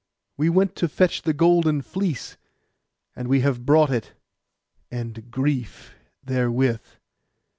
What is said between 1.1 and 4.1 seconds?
the golden fleece, and we have brought